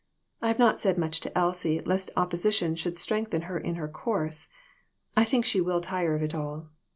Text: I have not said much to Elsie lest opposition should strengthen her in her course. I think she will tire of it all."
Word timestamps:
I 0.41 0.47
have 0.47 0.57
not 0.57 0.81
said 0.81 0.97
much 0.97 1.19
to 1.19 1.37
Elsie 1.37 1.79
lest 1.85 2.09
opposition 2.17 2.73
should 2.73 2.97
strengthen 2.97 3.43
her 3.43 3.59
in 3.59 3.75
her 3.75 3.87
course. 3.87 4.49
I 5.15 5.23
think 5.23 5.45
she 5.45 5.61
will 5.61 5.79
tire 5.79 6.15
of 6.15 6.23
it 6.23 6.33
all." 6.33 6.71